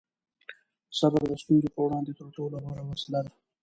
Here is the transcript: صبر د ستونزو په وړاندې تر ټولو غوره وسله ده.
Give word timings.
صبر 0.99 1.21
د 1.27 1.31
ستونزو 1.43 1.67
په 1.75 1.79
وړاندې 1.85 2.11
تر 2.19 2.27
ټولو 2.35 2.55
غوره 2.63 2.83
وسله 2.85 3.19
ده. 3.25 3.31